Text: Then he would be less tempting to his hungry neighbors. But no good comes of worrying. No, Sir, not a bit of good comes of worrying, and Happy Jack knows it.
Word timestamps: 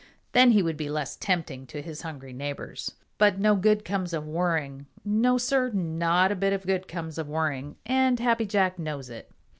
Then 0.31 0.49
he 0.49 0.63
would 0.63 0.77
be 0.77 0.89
less 0.89 1.15
tempting 1.15 1.67
to 1.67 1.79
his 1.79 2.01
hungry 2.01 2.33
neighbors. 2.33 2.95
But 3.19 3.37
no 3.37 3.55
good 3.55 3.85
comes 3.85 4.13
of 4.13 4.25
worrying. 4.25 4.87
No, 5.05 5.37
Sir, 5.37 5.69
not 5.69 6.31
a 6.31 6.35
bit 6.35 6.53
of 6.53 6.65
good 6.65 6.87
comes 6.87 7.19
of 7.19 7.29
worrying, 7.29 7.75
and 7.85 8.19
Happy 8.19 8.47
Jack 8.47 8.79
knows 8.79 9.11
it. 9.11 9.29